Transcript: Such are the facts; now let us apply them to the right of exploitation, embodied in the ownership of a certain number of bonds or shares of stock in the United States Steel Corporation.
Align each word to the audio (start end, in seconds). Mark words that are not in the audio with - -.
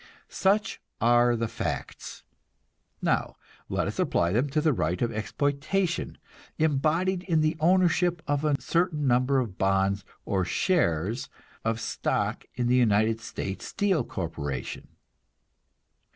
Such 0.29 0.81
are 0.99 1.35
the 1.35 1.47
facts; 1.47 2.23
now 3.03 3.35
let 3.69 3.85
us 3.87 3.99
apply 3.99 4.31
them 4.31 4.49
to 4.49 4.59
the 4.59 4.73
right 4.73 4.99
of 4.99 5.11
exploitation, 5.11 6.17
embodied 6.57 7.21
in 7.27 7.41
the 7.41 7.55
ownership 7.59 8.23
of 8.25 8.43
a 8.43 8.59
certain 8.59 9.05
number 9.05 9.37
of 9.37 9.59
bonds 9.59 10.03
or 10.25 10.43
shares 10.43 11.29
of 11.63 11.79
stock 11.79 12.45
in 12.55 12.65
the 12.65 12.73
United 12.75 13.19
States 13.21 13.67
Steel 13.67 14.03
Corporation. 14.03 14.87